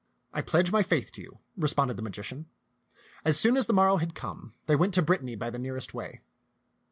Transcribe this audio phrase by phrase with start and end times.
[0.33, 2.47] "I pledge my faith to you," responded the magician.
[3.23, 6.21] As soon as the morrow had come, they went to Brittany by the nearest way.